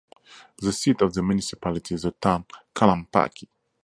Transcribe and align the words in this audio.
The 0.57 0.73
seat 0.73 1.03
of 1.03 1.13
the 1.13 1.21
municipality 1.21 1.93
is 1.93 2.01
the 2.01 2.09
town 2.11 2.45
Kalampaki. 2.73 3.47